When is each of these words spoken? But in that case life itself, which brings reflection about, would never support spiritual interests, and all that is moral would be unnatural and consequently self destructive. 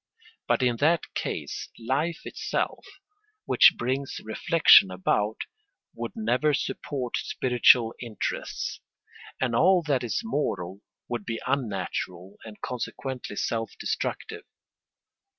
But 0.47 0.63
in 0.63 0.77
that 0.77 1.13
case 1.13 1.69
life 1.77 2.21
itself, 2.25 2.87
which 3.45 3.75
brings 3.77 4.19
reflection 4.23 4.89
about, 4.89 5.37
would 5.93 6.13
never 6.15 6.55
support 6.55 7.17
spiritual 7.17 7.93
interests, 8.01 8.79
and 9.39 9.55
all 9.55 9.83
that 9.83 10.03
is 10.03 10.21
moral 10.23 10.81
would 11.07 11.23
be 11.23 11.39
unnatural 11.45 12.37
and 12.43 12.59
consequently 12.61 13.35
self 13.35 13.73
destructive. 13.79 14.45